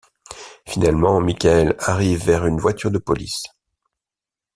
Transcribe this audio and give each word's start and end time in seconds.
Finalement, 0.65 1.19
Michael 1.21 1.75
arrive 1.77 2.25
vers 2.25 2.47
une 2.47 2.57
voiture 2.59 2.89
de 2.89 2.97
police. 2.97 3.43